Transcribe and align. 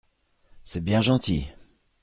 C’est 0.63 0.83
bien 0.83 1.03
gentil! 1.03 1.45